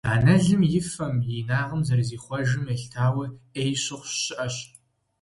[0.13, 4.55] Анэлым и фэм, и инагъым зэрызихъуэжым елъытауэ, «Ӏей» щыхъуж щыӀэщ.